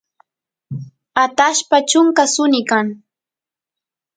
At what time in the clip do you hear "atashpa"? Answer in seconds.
1.23-1.77